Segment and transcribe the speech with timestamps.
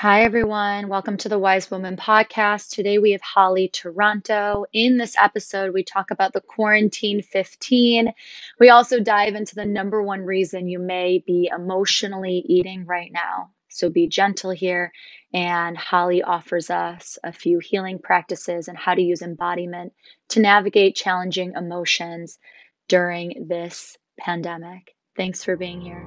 [0.00, 0.88] Hi, everyone.
[0.88, 2.68] Welcome to the Wise Woman podcast.
[2.68, 4.66] Today we have Holly Toronto.
[4.74, 8.12] In this episode, we talk about the quarantine 15.
[8.60, 13.52] We also dive into the number one reason you may be emotionally eating right now.
[13.70, 14.92] So be gentle here.
[15.32, 19.94] And Holly offers us a few healing practices and how to use embodiment
[20.28, 22.38] to navigate challenging emotions
[22.88, 24.94] during this pandemic.
[25.16, 26.06] Thanks for being here.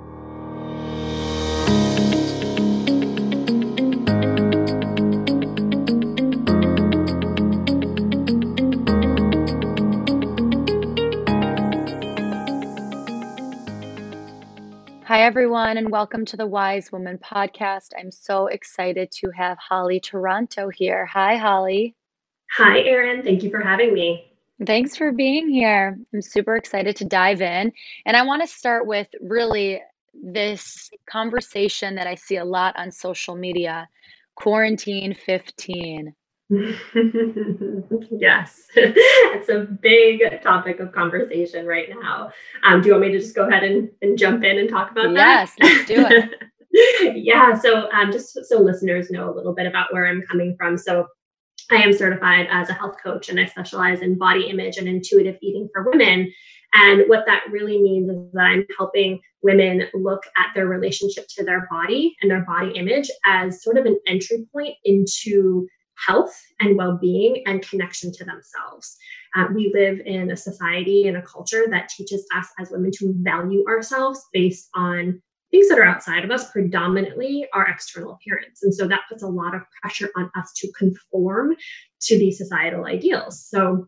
[15.09, 17.93] Hi, everyone, and welcome to the Wise Woman podcast.
[17.97, 21.07] I'm so excited to have Holly Toronto here.
[21.07, 21.95] Hi, Holly.
[22.51, 23.23] Hi, Erin.
[23.23, 24.32] Thank you for having me.
[24.68, 25.97] Thanks for being here.
[26.13, 27.73] I'm super excited to dive in.
[28.05, 29.82] And I want to start with really
[30.13, 33.89] this conversation that I see a lot on social media
[34.35, 36.13] quarantine 15.
[38.09, 42.31] yes, it's a big topic of conversation right now.
[42.64, 44.89] Um, do you want me to just go ahead and, and jump in and talk
[44.89, 45.50] about that?
[45.50, 46.41] Yes, let's do it.
[47.23, 50.75] yeah, so um, just so listeners know a little bit about where I'm coming from.
[50.75, 51.06] So
[51.69, 55.38] I am certified as a health coach and I specialize in body image and intuitive
[55.41, 56.31] eating for women.
[56.73, 61.44] And what that really means is that I'm helping women look at their relationship to
[61.44, 65.67] their body and their body image as sort of an entry point into
[66.08, 68.97] health and well-being and connection to themselves.
[69.36, 73.14] Uh, we live in a society and a culture that teaches us as women to
[73.17, 78.64] value ourselves based on things that are outside of us predominantly our external appearance.
[78.64, 81.56] And so that puts a lot of pressure on us to conform
[82.02, 83.44] to these societal ideals.
[83.45, 83.88] So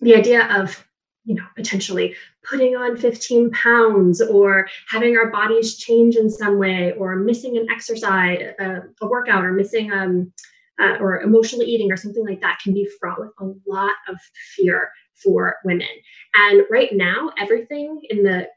[0.00, 0.84] the idea of
[1.24, 2.16] you know potentially
[2.48, 7.68] putting on 15 pounds or having our bodies change in some way or missing an
[7.70, 10.32] exercise uh, a workout or missing um,
[10.80, 14.16] uh, or emotional eating or something like that can be fraught with a lot of
[14.56, 14.90] fear
[15.22, 15.88] for women.
[16.34, 18.48] And right now, everything in the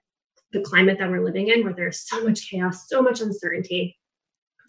[0.51, 3.97] the climate that we're living in, where there's so much chaos, so much uncertainty,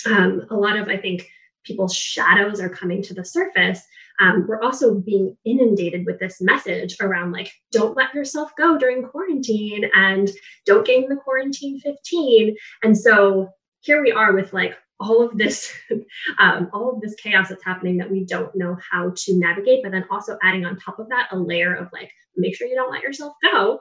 [0.04, 1.28] um, a lot of I think
[1.64, 3.80] people's shadows are coming to the surface.
[4.20, 9.02] Um, we're also being inundated with this message around like, don't let yourself go during
[9.02, 10.30] quarantine and
[10.64, 12.56] don't gain the quarantine 15.
[12.82, 13.48] And so
[13.80, 15.72] here we are with like all of this
[16.38, 19.92] um, all of this chaos that's happening that we don't know how to navigate but
[19.92, 22.90] then also adding on top of that a layer of like make sure you don't
[22.90, 23.80] let yourself go.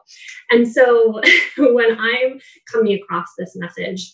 [0.52, 1.22] And so
[1.58, 2.40] when i'm
[2.72, 4.14] coming across this message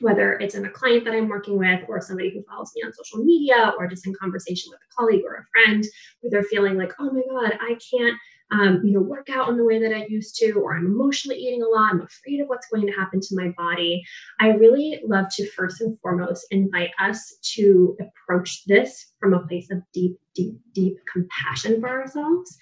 [0.00, 2.92] whether it's in a client that i'm working with or somebody who follows me on
[2.92, 5.84] social media or just in conversation with a colleague or a friend
[6.20, 8.18] where they're feeling like oh my god i can't
[8.52, 11.38] um, you know, work out in the way that I used to, or I'm emotionally
[11.38, 14.02] eating a lot, I'm afraid of what's going to happen to my body.
[14.40, 19.70] I really love to first and foremost invite us to approach this from a place
[19.70, 22.56] of deep, deep, deep compassion for ourselves.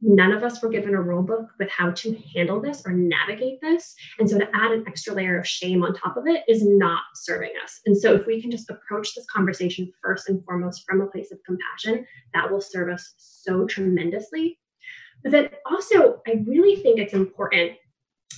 [0.00, 3.60] None of us were given a rule book with how to handle this or navigate
[3.60, 3.96] this.
[4.20, 7.02] And so to add an extra layer of shame on top of it is not
[7.16, 7.80] serving us.
[7.84, 11.32] And so if we can just approach this conversation first and foremost from a place
[11.32, 14.56] of compassion, that will serve us so tremendously
[15.22, 17.72] but then also, I really think it's important.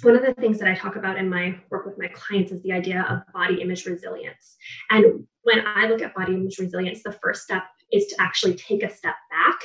[0.02, 2.62] One of the things that I talk about in my work with my clients is
[2.62, 4.56] the idea of body image resilience.
[4.91, 8.82] And when I look at body image resilience, the first step is to actually take
[8.82, 9.58] a step back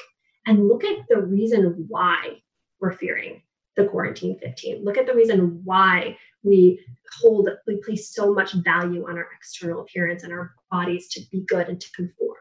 [0.46, 2.42] and look at the reason why
[2.82, 3.42] we're fearing
[3.78, 4.84] the quarantine 15.
[4.84, 6.80] Look at the reason why we
[7.20, 11.46] hold, we place so much value on our external appearance and our bodies to be
[11.48, 12.38] good and to conform,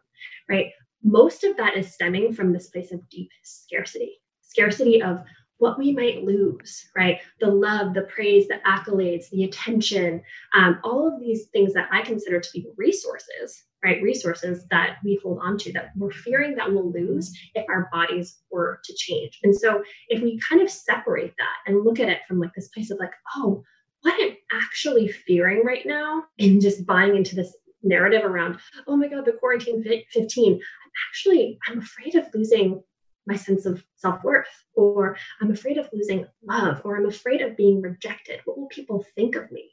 [0.49, 0.67] right?
[1.03, 4.21] Most of that is stemming from this place of deep scarcity
[4.55, 5.25] scarcity of
[5.59, 7.21] what we might lose, right?
[7.41, 10.23] The love, the praise, the accolades, the attention,
[10.55, 14.03] um, all of these things that I consider to be resources, right?
[14.03, 18.39] Resources that we hold on to that we're fearing that we'll lose if our bodies
[18.51, 19.39] were to change.
[19.43, 22.69] And so if we kind of separate that and look at it from like this
[22.69, 23.63] place of like, oh,
[24.03, 29.09] what I'm actually fearing right now and just buying into this narrative around, oh my
[29.09, 30.61] God, the quarantine 15, I'm
[31.09, 32.83] actually, I'm afraid of losing
[33.27, 37.57] my sense of self worth, or I'm afraid of losing love, or I'm afraid of
[37.57, 38.41] being rejected.
[38.45, 39.71] What will people think of me?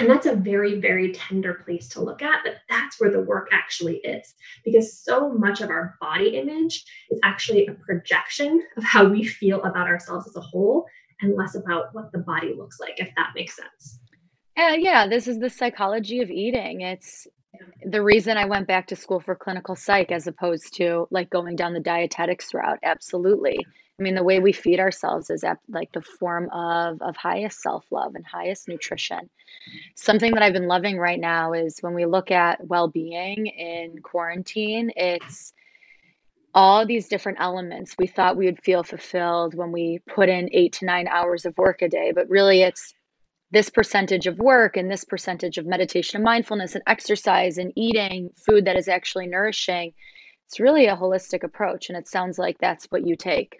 [0.00, 3.48] And that's a very, very tender place to look at, but that's where the work
[3.52, 4.34] actually is.
[4.64, 9.60] Because so much of our body image is actually a projection of how we feel
[9.64, 10.86] about ourselves as a whole
[11.20, 13.98] and less about what the body looks like, if that makes sense.
[14.56, 16.82] Uh, yeah, this is the psychology of eating.
[16.82, 17.26] It's
[17.84, 21.56] the reason I went back to school for clinical psych as opposed to like going
[21.56, 22.78] down the dietetics route.
[22.82, 23.58] Absolutely.
[23.98, 27.60] I mean, the way we feed ourselves is at like the form of of highest
[27.60, 29.28] self-love and highest nutrition.
[29.96, 34.92] Something that I've been loving right now is when we look at well-being in quarantine,
[34.94, 35.52] it's
[36.54, 37.94] all these different elements.
[37.98, 41.58] We thought we would feel fulfilled when we put in 8 to 9 hours of
[41.58, 42.94] work a day, but really it's
[43.50, 48.30] this percentage of work and this percentage of meditation and mindfulness and exercise and eating
[48.36, 49.92] food that is actually nourishing.
[50.46, 53.58] It's really a holistic approach and it sounds like that's what you take.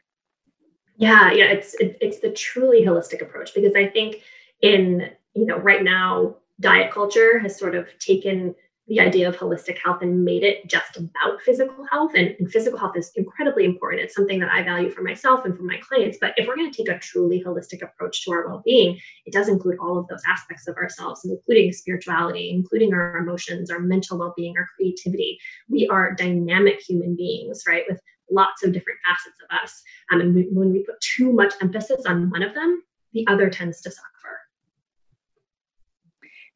[0.97, 4.23] Yeah, yeah, it's it, it's the truly holistic approach because I think
[4.63, 8.55] in, you know, right now diet culture has sort of taken
[8.89, 12.13] the idea of holistic health and made it just about physical health.
[12.15, 14.03] And, and, physical health is incredibly important.
[14.03, 16.17] It's something that I value for myself and for my clients.
[16.21, 19.33] But if we're going to take a truly holistic approach to our well being, it
[19.33, 24.19] does include all of those aspects of ourselves, including spirituality, including our emotions, our mental
[24.19, 25.39] well being, our creativity.
[25.69, 27.85] We are dynamic human beings, right?
[27.89, 28.01] With
[28.31, 29.83] lots of different facets of us.
[30.13, 32.83] Um, and we, when we put too much emphasis on one of them,
[33.13, 34.18] the other tends to suffer.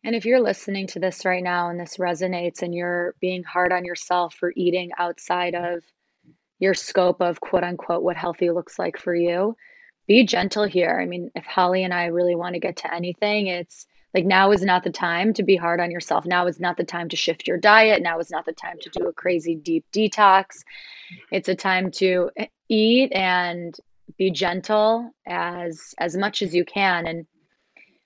[0.04, 3.72] And if you're listening to this right now and this resonates and you're being hard
[3.72, 5.84] on yourself for eating outside of
[6.58, 9.56] your scope of quote unquote what healthy looks like for you,
[10.08, 10.98] be gentle here.
[11.00, 14.50] I mean, if Holly and I really want to get to anything, it's like now
[14.50, 16.26] is not the time to be hard on yourself.
[16.26, 18.02] Now is not the time to shift your diet.
[18.02, 20.62] Now is not the time to do a crazy deep detox.
[21.30, 23.74] It's a time to eh, eat and
[24.18, 27.26] be gentle as as much as you can and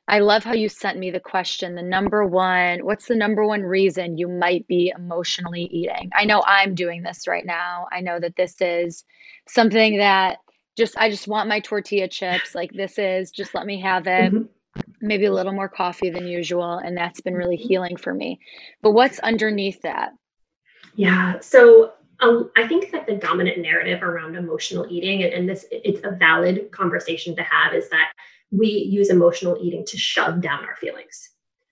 [0.09, 3.63] I love how you sent me the question, the number one, what's the number one
[3.63, 6.11] reason you might be emotionally eating?
[6.15, 7.87] I know I'm doing this right now.
[7.91, 9.05] I know that this is
[9.49, 10.39] something that
[10.77, 12.55] just, I just want my tortilla chips.
[12.55, 14.33] Like this is just let me have it.
[14.33, 14.45] Mm-hmm.
[15.01, 16.79] Maybe a little more coffee than usual.
[16.79, 17.69] And that's been really mm-hmm.
[17.69, 18.39] healing for me.
[18.83, 20.11] But what's underneath that?
[20.95, 21.41] Yeah.
[21.41, 26.01] So um, I think that the dominant narrative around emotional eating, and, and this it's
[26.05, 28.13] a valid conversation to have, is that
[28.51, 31.31] we use emotional eating to shove down our feelings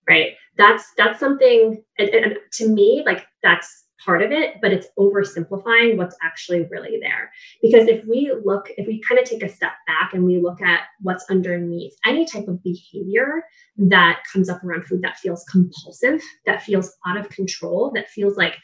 [0.08, 0.34] right?
[0.56, 5.96] That's that's something and, and to me like that's part of it but it's oversimplifying
[5.96, 7.30] what's actually really there.
[7.62, 10.60] Because if we look if we kind of take a step back and we look
[10.60, 13.44] at what's underneath any type of behavior
[13.78, 18.36] that comes up around food that feels compulsive that feels out of control that feels
[18.36, 18.56] like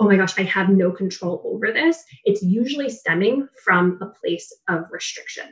[0.00, 4.52] oh my gosh i have no control over this it's usually stemming from a place
[4.68, 5.44] of restriction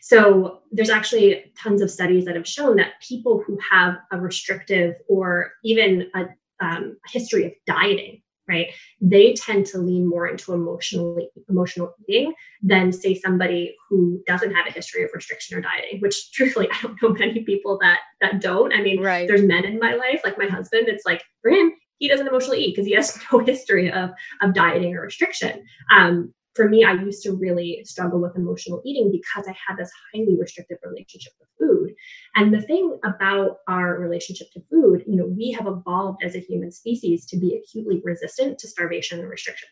[0.00, 4.94] so there's actually tons of studies that have shown that people who have a restrictive
[5.08, 6.26] or even a
[6.62, 8.68] um, history of dieting, right,
[9.00, 12.32] they tend to lean more into emotionally emotional eating
[12.62, 16.00] than say somebody who doesn't have a history of restriction or dieting.
[16.00, 18.72] Which truthfully, I don't know many people that that don't.
[18.72, 19.26] I mean, right.
[19.26, 20.88] there's men in my life, like my husband.
[20.88, 24.10] It's like for him, he doesn't emotionally eat because he has no history of
[24.42, 25.64] of dieting or restriction.
[25.96, 29.90] Um, for me, I used to really struggle with emotional eating because I had this
[30.12, 31.94] highly restrictive relationship with food.
[32.34, 36.40] And the thing about our relationship to food, you know, we have evolved as a
[36.40, 39.68] human species to be acutely resistant to starvation and restriction.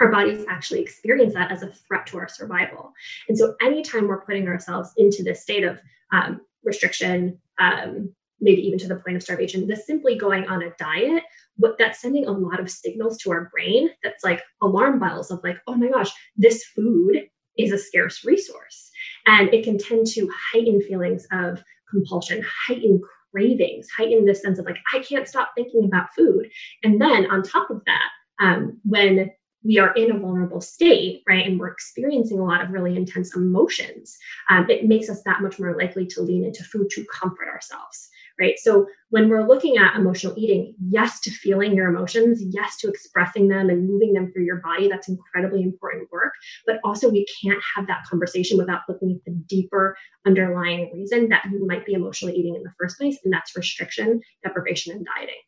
[0.00, 2.92] Our bodies actually experience that as a threat to our survival.
[3.28, 5.78] And so, anytime we're putting ourselves into this state of
[6.10, 10.70] um, restriction, um, maybe even to the point of starvation, this simply going on a
[10.78, 11.22] diet
[11.60, 15.40] what that's sending a lot of signals to our brain that's like alarm bells of
[15.44, 17.28] like oh my gosh this food
[17.58, 18.90] is a scarce resource.
[19.26, 23.00] And it can tend to heighten feelings of compulsion heighten
[23.32, 26.50] cravings heighten this sense of like i can't stop thinking about food.
[26.82, 28.08] And then on top of that
[28.40, 29.30] um, when
[29.62, 33.36] we are in a vulnerable state, right, and we're experiencing a lot of really intense
[33.36, 34.16] emotions,
[34.48, 38.08] um, it makes us that much more likely to lean into food to comfort ourselves
[38.40, 38.58] right?
[38.58, 43.48] So when we're looking at emotional eating, yes to feeling your emotions, yes to expressing
[43.48, 46.32] them and moving them through your body, that's incredibly important work.
[46.66, 51.44] But also, we can't have that conversation without looking at the deeper underlying reason that
[51.50, 55.40] you might be emotionally eating in the first place, and that's restriction, deprivation, and dieting.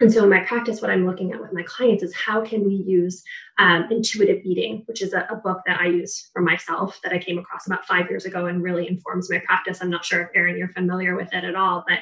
[0.00, 2.64] And so in my practice, what I'm looking at with my clients is how can
[2.64, 3.24] we use
[3.58, 7.18] um, intuitive eating, which is a, a, book that I use for myself that I
[7.18, 9.78] came across about five years ago and really informs my practice.
[9.80, 11.98] I'm not sure if Erin, you're familiar with it at all, but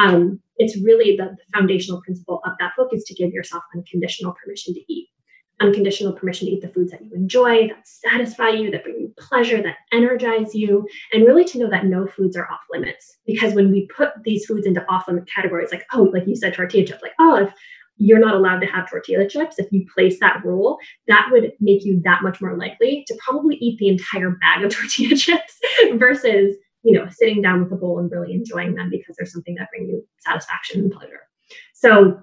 [0.00, 4.36] um, it's really the, the foundational principle of that book is to give yourself unconditional
[4.40, 5.08] permission to eat
[5.60, 9.14] unconditional permission to eat the foods that you enjoy, that satisfy you, that bring you
[9.18, 13.18] pleasure, that energize you, and really to know that no foods are off limits.
[13.26, 16.54] Because when we put these foods into off limit categories, like, oh, like you said,
[16.54, 17.52] tortilla chips, like, oh, if
[17.96, 21.84] you're not allowed to have tortilla chips, if you place that rule, that would make
[21.84, 25.58] you that much more likely to probably eat the entire bag of tortilla chips
[25.94, 29.54] versus, you know, sitting down with a bowl and really enjoying them because there's something
[29.56, 31.20] that brings you satisfaction and pleasure.
[31.74, 32.22] So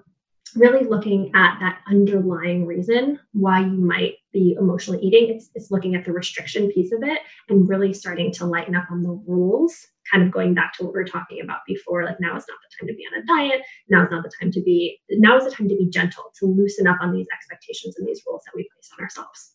[0.56, 5.34] really looking at that underlying reason why you might be emotionally eating.
[5.34, 8.90] It's, it's looking at the restriction piece of it and really starting to lighten up
[8.90, 9.74] on the rules,
[10.12, 12.04] kind of going back to what we were talking about before.
[12.04, 13.62] Like now is not the time to be on a diet.
[13.88, 16.46] Now is not the time to be, now is the time to be gentle, to
[16.46, 19.54] loosen up on these expectations and these rules that we place on ourselves.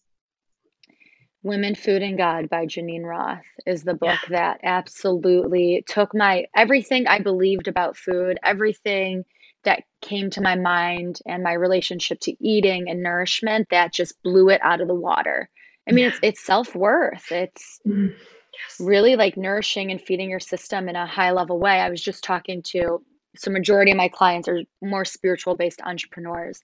[1.43, 4.29] Women, Food, and God by Geneen Roth is the book yeah.
[4.29, 9.25] that absolutely took my everything I believed about food, everything
[9.63, 14.49] that came to my mind and my relationship to eating and nourishment that just blew
[14.49, 15.49] it out of the water.
[15.87, 17.31] I mean, it's it's self-worth.
[17.31, 18.77] It's mm, yes.
[18.79, 21.79] really like nourishing and feeding your system in a high level way.
[21.79, 23.03] I was just talking to
[23.35, 26.61] so majority of my clients are more spiritual based entrepreneurs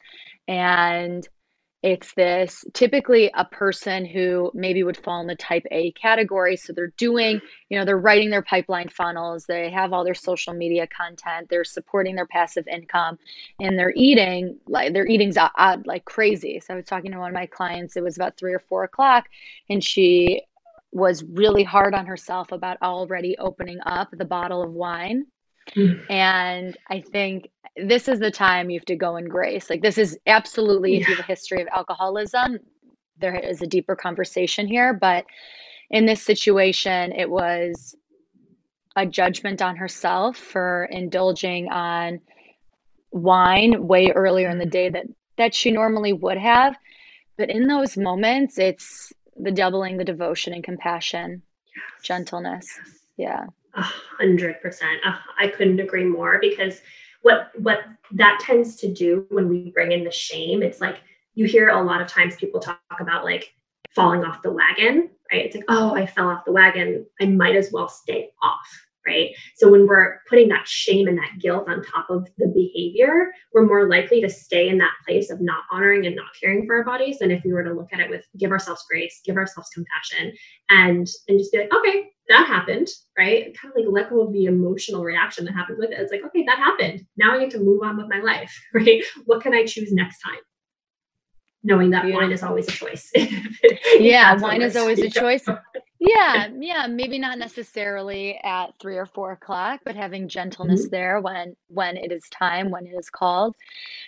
[0.48, 1.28] and
[1.82, 6.58] it's this typically a person who maybe would fall in the type A category.
[6.58, 10.54] So they're doing, you know, they're writing their pipeline funnels, they have all their social
[10.54, 13.18] media content, they're supporting their passive income,
[13.62, 16.60] and they're eating like their eating's odd like crazy.
[16.60, 18.84] So I was talking to one of my clients, it was about three or four
[18.84, 19.30] o'clock,
[19.70, 20.42] and she
[20.92, 25.26] was really hard on herself about already opening up the bottle of wine
[25.76, 26.12] Mm.
[26.12, 29.70] And I think this is the time you have to go in grace.
[29.70, 32.60] Like, this is absolutely, if you have a history of alcoholism,
[33.20, 34.94] there is a deeper conversation here.
[34.94, 35.26] But
[35.90, 37.96] in this situation, it was
[38.96, 42.20] a judgment on herself for indulging on
[43.12, 45.06] wine way earlier in the day that
[45.38, 46.76] that she normally would have
[47.38, 52.04] but in those moments it's the doubling the devotion and compassion yes.
[52.04, 52.68] gentleness
[53.18, 55.00] yeah a hundred percent.
[55.40, 56.82] I couldn't agree more because
[57.22, 57.80] what what
[58.12, 61.02] that tends to do when we bring in the shame, it's like
[61.36, 63.54] you hear a lot of times people talk about like
[63.96, 65.46] falling off the wagon, right?
[65.46, 67.06] It's like, oh, I fell off the wagon.
[67.22, 69.30] I might as well stay off, right?
[69.56, 73.66] So when we're putting that shame and that guilt on top of the behavior, we're
[73.66, 76.84] more likely to stay in that place of not honoring and not caring for our
[76.84, 79.70] bodies than if we were to look at it with give ourselves grace, give ourselves
[79.70, 80.34] compassion,
[80.70, 82.88] and and just be like, okay, that happened,
[83.18, 83.58] right?
[83.58, 86.00] Kind of like let go of the emotional reaction that happened with it.
[86.00, 87.06] It's like, okay, that happened.
[87.18, 89.04] Now I get to move on with my life, right?
[89.26, 90.40] What can I choose next time?
[91.62, 92.22] Knowing that Beautiful.
[92.22, 93.12] wine is always a choice.
[94.00, 95.46] yeah, wine is always a choice.
[96.00, 100.92] yeah, yeah, maybe not necessarily at three or four o'clock, but having gentleness mm-hmm.
[100.92, 103.56] there when when it is time, when it is called.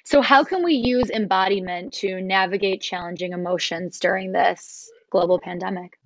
[0.06, 5.98] So, how can we use embodiment to navigate challenging emotions during this global pandemic?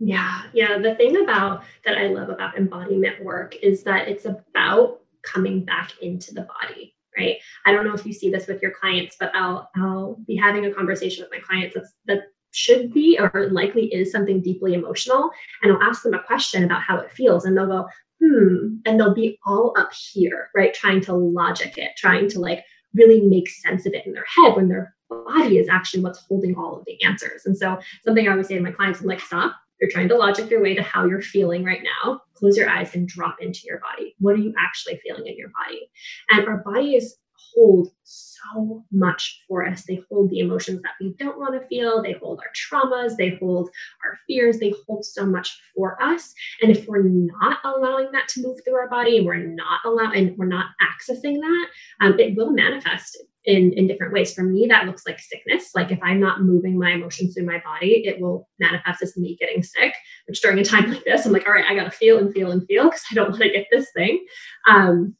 [0.00, 0.78] Yeah, yeah.
[0.78, 5.92] The thing about that I love about embodiment work is that it's about coming back
[6.02, 7.36] into the body, right?
[7.66, 10.66] I don't know if you see this with your clients, but I'll I'll be having
[10.66, 15.30] a conversation with my clients that's that should be or likely is something deeply emotional,
[15.62, 17.86] and I'll ask them a question about how it feels, and they'll go,
[18.22, 22.64] hmm, and they'll be all up here, right, trying to logic it, trying to like
[22.94, 26.54] really make sense of it in their head when their body is actually what's holding
[26.56, 27.46] all of the answers.
[27.46, 30.16] And so something I always say to my clients, I'm like, stop, you're trying to
[30.16, 32.20] logic your way to how you're feeling right now.
[32.34, 34.14] Close your eyes and drop into your body.
[34.18, 35.90] What are you actually feeling in your body?
[36.30, 37.16] And our bodies
[37.54, 39.84] hold so much for us.
[39.84, 42.02] They hold the emotions that we don't want to feel.
[42.02, 43.16] They hold our traumas.
[43.16, 43.70] They hold
[44.04, 44.58] our fears.
[44.58, 46.32] They hold so much for us.
[46.62, 50.28] And if we're not allowing that to move through our body and we're not allowing,
[50.28, 51.66] and we're not accessing that,
[52.00, 54.34] um, it will manifest in in different ways.
[54.34, 55.70] For me, that looks like sickness.
[55.74, 59.36] Like if I'm not moving my emotions through my body, it will manifest as me
[59.40, 59.94] getting sick.
[60.26, 62.50] Which during a time like this, I'm like, all right, I gotta feel and feel
[62.50, 64.24] and feel because I don't want to get this thing.
[64.68, 65.16] Um,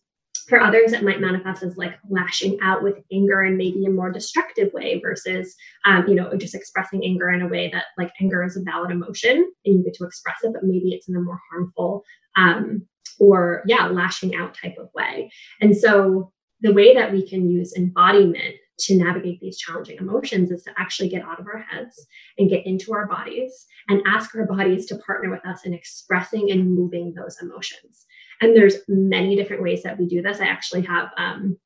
[0.51, 4.11] for others, it might manifest as like lashing out with anger and maybe a more
[4.11, 8.45] destructive way versus, um, you know, just expressing anger in a way that like anger
[8.45, 11.21] is a valid emotion and you get to express it, but maybe it's in a
[11.21, 12.05] more harmful
[12.37, 12.87] um,
[13.19, 15.31] or yeah, lashing out type of way.
[15.61, 20.63] And so the way that we can use embodiment to navigate these challenging emotions is
[20.65, 22.07] to actually get out of our heads
[22.39, 26.51] and get into our bodies and ask our bodies to partner with us in expressing
[26.51, 28.07] and moving those emotions.
[28.41, 30.41] And there's many different ways that we do this.
[30.41, 31.59] I actually have um,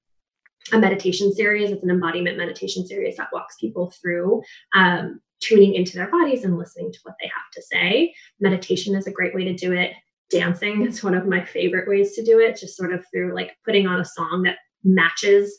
[0.72, 1.70] a meditation series.
[1.70, 4.42] It's an embodiment meditation series that walks people through
[4.74, 8.14] um, tuning into their bodies and listening to what they have to say.
[8.40, 9.92] Meditation is a great way to do it.
[10.30, 13.56] Dancing is one of my favorite ways to do it, just sort of through like
[13.64, 15.56] putting on a song that matches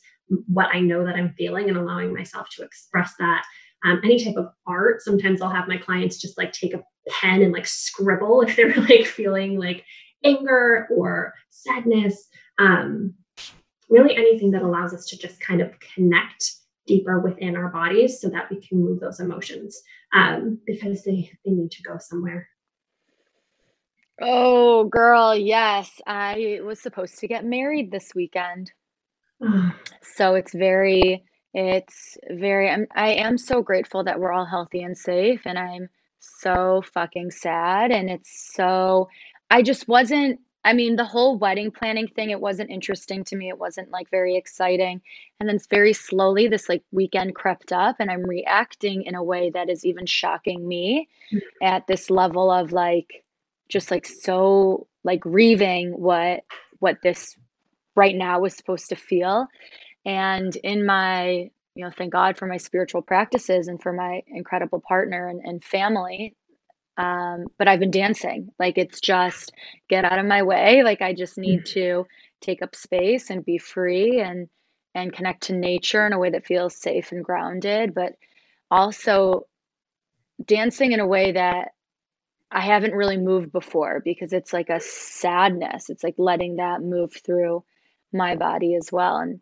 [0.47, 3.45] what I know that I'm feeling and allowing myself to express that.
[3.83, 5.01] Um, any type of art.
[5.01, 8.73] Sometimes I'll have my clients just like take a pen and like scribble if they're
[8.89, 9.85] like feeling like
[10.25, 12.27] anger or sadness.
[12.59, 13.13] Um,
[13.89, 16.53] really anything that allows us to just kind of connect
[16.87, 19.81] deeper within our bodies so that we can move those emotions
[20.13, 22.47] um, because they, they need to go somewhere.
[24.21, 25.99] Oh, girl, yes.
[26.07, 28.71] I was supposed to get married this weekend.
[30.01, 34.97] so it's very it's very I'm, I am so grateful that we're all healthy and
[34.97, 35.89] safe and I'm
[36.19, 39.07] so fucking sad and it's so
[39.49, 43.49] I just wasn't I mean the whole wedding planning thing it wasn't interesting to me.
[43.49, 45.01] It wasn't like very exciting.
[45.39, 49.51] And then very slowly this like weekend crept up and I'm reacting in a way
[49.51, 51.37] that is even shocking me hmm.
[51.61, 53.23] at this level of like
[53.69, 56.43] just like so like grieving what
[56.79, 57.35] what this
[57.95, 59.47] right now was supposed to feel.
[60.05, 64.81] And in my, you know, thank God for my spiritual practices and for my incredible
[64.81, 66.35] partner and, and family.
[66.97, 68.49] Um, but I've been dancing.
[68.59, 69.51] Like it's just
[69.89, 70.83] get out of my way.
[70.83, 72.05] Like I just need to
[72.41, 74.47] take up space and be free and
[74.93, 78.13] and connect to nature in a way that feels safe and grounded, but
[78.71, 79.45] also
[80.45, 81.69] dancing in a way that
[82.51, 85.89] I haven't really moved before because it's like a sadness.
[85.89, 87.63] It's like letting that move through
[88.13, 89.17] my body as well.
[89.17, 89.41] And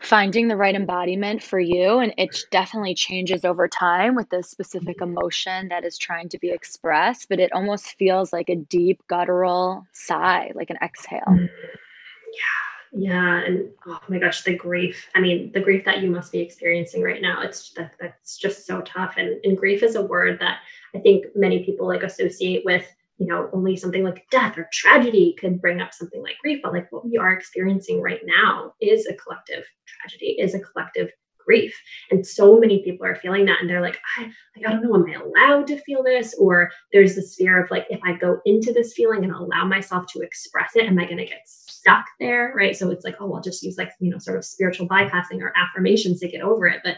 [0.00, 5.00] finding the right embodiment for you and it definitely changes over time with the specific
[5.00, 9.86] emotion that is trying to be expressed but it almost feels like a deep guttural
[9.92, 11.48] sigh like an exhale mm.
[11.48, 12.64] yeah
[12.96, 16.40] yeah and oh my gosh the grief i mean the grief that you must be
[16.40, 20.38] experiencing right now it's that, that's just so tough and, and grief is a word
[20.40, 20.58] that
[20.94, 22.84] i think many people like associate with
[23.18, 26.72] you know, only something like death or tragedy could bring up something like grief, but
[26.72, 31.10] like what we are experiencing right now is a collective tragedy, is a collective
[31.44, 31.78] grief.
[32.10, 34.22] And so many people are feeling that and they're like, I
[34.56, 36.34] like I don't know, am I allowed to feel this?
[36.38, 40.06] Or there's this fear of like if I go into this feeling and allow myself
[40.12, 42.52] to express it, am I gonna get stuck there?
[42.56, 42.76] Right.
[42.76, 45.52] So it's like, oh, I'll just use like, you know, sort of spiritual bypassing or
[45.56, 46.80] affirmations to get over it.
[46.82, 46.96] But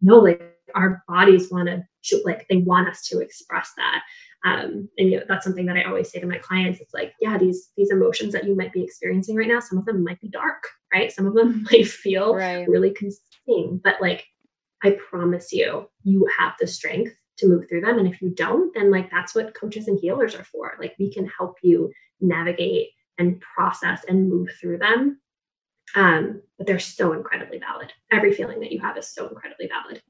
[0.00, 0.42] no, like
[0.74, 1.82] our bodies want to
[2.24, 4.02] like they want us to express that
[4.44, 6.80] um, and you know, that's something that I always say to my clients.
[6.80, 9.84] It's like, yeah, these these emotions that you might be experiencing right now, some of
[9.84, 11.12] them might be dark, right?
[11.12, 12.68] Some of them might feel right.
[12.68, 14.26] really consuming, but like
[14.82, 17.98] I promise you, you have the strength to move through them.
[17.98, 20.76] And if you don't, then like that's what coaches and healers are for.
[20.78, 25.20] Like we can help you navigate and process and move through them.
[25.94, 27.92] Um, but they're so incredibly valid.
[28.10, 30.02] Every feeling that you have is so incredibly valid.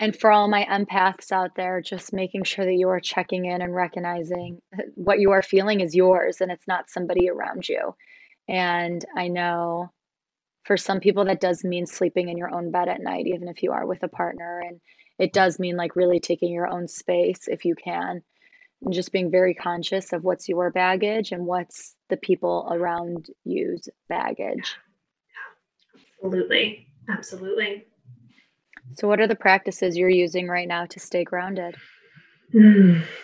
[0.00, 3.60] And for all my empaths out there, just making sure that you are checking in
[3.60, 7.94] and recognizing uh, what you are feeling is yours and it's not somebody around you.
[8.48, 9.92] And I know
[10.64, 13.62] for some people that does mean sleeping in your own bed at night, even if
[13.62, 14.62] you are with a partner.
[14.66, 14.80] And
[15.18, 18.22] it does mean like really taking your own space if you can.
[18.82, 23.86] And just being very conscious of what's your baggage and what's the people around you's
[24.08, 24.76] baggage.
[26.24, 26.86] Absolutely.
[27.06, 27.84] Absolutely.
[28.94, 31.76] So, what are the practices you're using right now to stay grounded?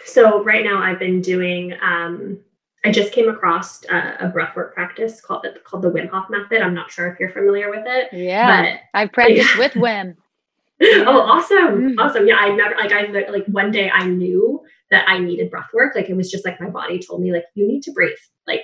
[0.04, 1.74] So, right now, I've been doing.
[1.82, 2.38] Um,
[2.84, 6.62] I just came across a, a breathwork practice called called the Wim Hof method.
[6.62, 8.12] I'm not sure if you're familiar with it.
[8.12, 9.58] Yeah, I've practiced yeah.
[9.58, 10.06] with Wim.
[10.08, 10.12] Yeah.
[11.06, 11.98] Oh, awesome, mm-hmm.
[11.98, 12.28] awesome!
[12.28, 15.94] Yeah, I never like I like one day I knew that I needed breath work.
[15.94, 18.18] Like it was just like my body told me like you need to breathe.
[18.46, 18.60] Like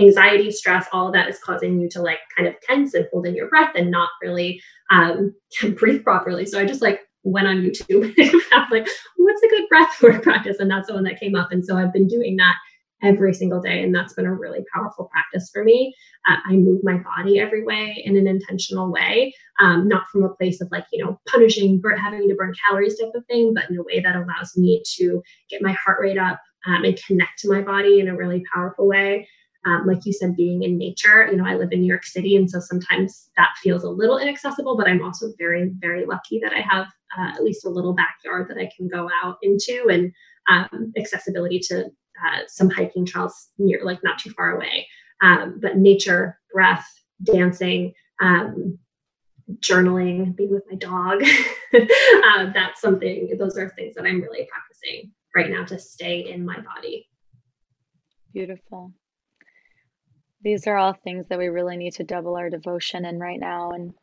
[0.00, 3.26] anxiety, stress, all of that is causing you to like kind of tense and hold
[3.26, 5.34] in your breath and not really um,
[5.76, 6.46] breathe properly.
[6.46, 10.22] So I just like went on YouTube and found like, what's a good breath work
[10.22, 10.58] practice?
[10.58, 11.52] And that's the one that came up.
[11.52, 12.54] And so I've been doing that
[13.02, 13.82] every single day.
[13.82, 15.94] And that's been a really powerful practice for me.
[16.28, 20.34] Uh, I move my body every way in an intentional way, um, not from a
[20.34, 23.76] place of like, you know, punishing, having to burn calories type of thing, but in
[23.76, 27.52] a way that allows me to get my heart rate up um, and connect to
[27.52, 29.28] my body in a really powerful way
[29.66, 31.28] um, like you said, being in nature.
[31.28, 34.18] You know, I live in New York City, and so sometimes that feels a little
[34.18, 36.86] inaccessible, but I'm also very, very lucky that I have
[37.18, 40.12] uh, at least a little backyard that I can go out into and
[40.48, 44.86] um, accessibility to uh, some hiking trails near, like not too far away.
[45.22, 46.86] Um, but nature, breath,
[47.24, 48.78] dancing, um,
[49.60, 51.22] journaling, being with my dog.
[51.74, 56.44] uh, that's something, those are things that I'm really practicing right now to stay in
[56.44, 57.08] my body.
[58.32, 58.92] Beautiful.
[60.46, 63.72] These are all things that we really need to double our devotion in right now
[63.72, 63.94] and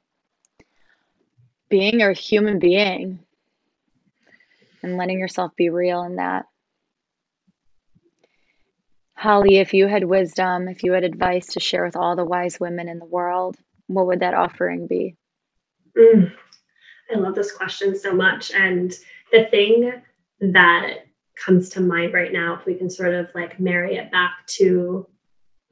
[1.69, 3.19] being a human being
[4.81, 6.47] and letting yourself be real in that.
[9.13, 12.59] Holly, if you had wisdom, if you had advice to share with all the wise
[12.59, 13.55] women in the world,
[13.87, 15.15] what would that offering be?
[15.97, 16.29] Mm,
[17.09, 18.51] I love this question so much.
[18.51, 18.91] And
[19.31, 19.93] the thing
[20.41, 21.05] that
[21.37, 25.07] comes to mind right now, if we can sort of like marry it back to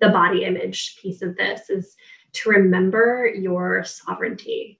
[0.02, 1.96] the body image piece of this is
[2.34, 4.80] to remember your sovereignty.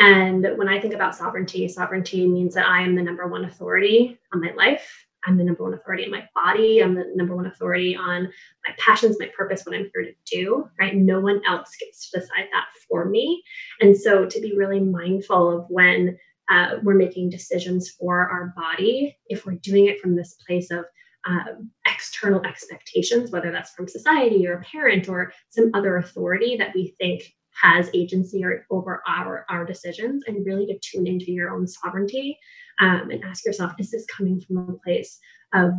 [0.00, 4.18] And when I think about sovereignty, sovereignty means that I am the number one authority
[4.32, 5.06] on my life.
[5.26, 6.82] I'm the number one authority in my body.
[6.82, 8.24] I'm the number one authority on
[8.66, 10.94] my passions, my purpose, what I'm here to do, right?
[10.94, 13.42] No one else gets to decide that for me.
[13.80, 16.18] And so to be really mindful of when
[16.50, 20.84] uh, we're making decisions for our body, if we're doing it from this place of
[21.26, 26.74] um, external expectations, whether that's from society or a parent or some other authority that
[26.74, 27.22] we think
[27.62, 32.38] has agency or, over our, our decisions, and really to tune into your own sovereignty
[32.80, 35.18] um, and ask yourself, is this coming from a place
[35.54, 35.70] of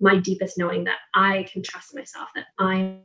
[0.00, 2.98] my deepest knowing that I can trust myself, that I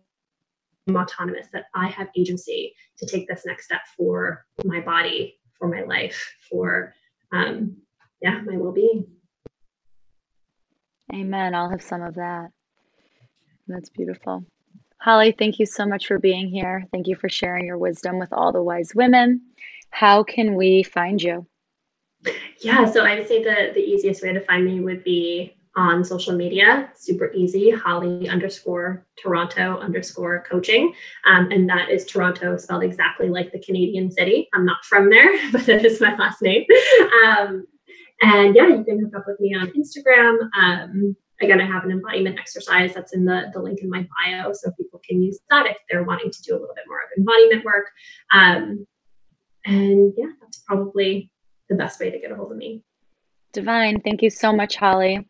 [0.88, 5.68] am autonomous, that I have agency to take this next step for my body, for
[5.68, 6.94] my life, for
[7.32, 7.78] um,
[8.22, 9.06] yeah, my well-being.
[11.14, 11.56] Amen.
[11.56, 12.50] I'll have some of that.
[13.68, 14.44] That's beautiful.
[15.02, 16.86] Holly, thank you so much for being here.
[16.92, 19.42] Thank you for sharing your wisdom with all the wise women.
[19.92, 21.48] How can we find you?
[22.62, 26.04] Yeah, so I would say the, the easiest way to find me would be on
[26.04, 26.92] social media.
[26.96, 30.94] Super easy, Holly underscore Toronto underscore coaching.
[31.26, 34.50] Um, and that is Toronto spelled exactly like the Canadian city.
[34.54, 36.66] I'm not from there, but that is my last name.
[37.26, 37.66] Um,
[38.22, 40.38] and yeah, you can hook up with me on Instagram.
[40.58, 44.52] Um, again, I have an embodiment exercise that's in the, the link in my bio.
[44.54, 47.18] So people can use that if they're wanting to do a little bit more of
[47.18, 47.86] embodiment work.
[48.34, 48.86] Um,
[49.66, 51.32] and yeah, that's probably
[51.70, 52.84] the best way to get a hold of me.
[53.52, 54.00] Divine.
[54.02, 55.26] Thank you so much, Holly.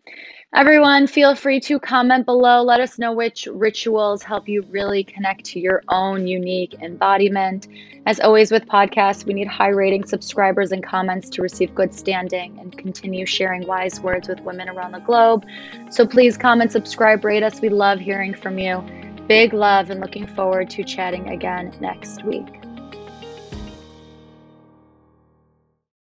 [0.56, 2.64] Everyone, feel free to comment below.
[2.64, 7.68] Let us know which rituals help you really connect to your own unique embodiment.
[8.08, 12.58] As always, with podcasts, we need high rating subscribers and comments to receive good standing
[12.60, 15.46] and continue sharing wise words with women around the globe.
[15.92, 17.62] So please comment, subscribe, rate us.
[17.62, 18.84] We love hearing from you.
[19.28, 22.59] Big love and looking forward to chatting again next week.